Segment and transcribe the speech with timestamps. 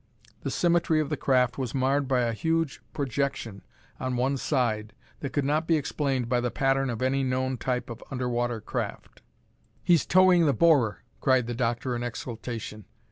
[0.41, 3.61] The symmetry of the craft was marred by a huge projection
[3.99, 7.87] on one side that could not be explained by the pattern of any known type
[7.87, 9.21] of under water craft.
[9.83, 12.85] "He's towing the borer!" cried the doctor in exultation.